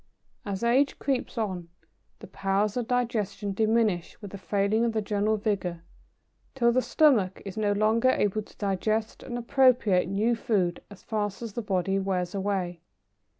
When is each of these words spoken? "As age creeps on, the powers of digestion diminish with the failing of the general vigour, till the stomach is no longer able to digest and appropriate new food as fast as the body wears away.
"As 0.47 0.63
age 0.63 0.97
creeps 0.97 1.37
on, 1.37 1.69
the 2.17 2.25
powers 2.25 2.75
of 2.75 2.87
digestion 2.87 3.53
diminish 3.53 4.19
with 4.19 4.31
the 4.31 4.37
failing 4.39 4.83
of 4.83 4.93
the 4.93 5.01
general 5.03 5.37
vigour, 5.37 5.83
till 6.55 6.71
the 6.71 6.81
stomach 6.81 7.39
is 7.45 7.55
no 7.55 7.71
longer 7.71 8.09
able 8.09 8.41
to 8.41 8.57
digest 8.57 9.21
and 9.21 9.37
appropriate 9.37 10.07
new 10.09 10.35
food 10.35 10.81
as 10.89 11.03
fast 11.03 11.43
as 11.43 11.53
the 11.53 11.61
body 11.61 11.99
wears 11.99 12.33
away. 12.33 12.81